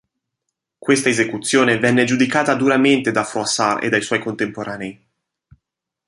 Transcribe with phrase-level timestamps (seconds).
[0.79, 4.99] Questa esecuzione venne giudicata duramente da Froissart e dai suoi contemporanei.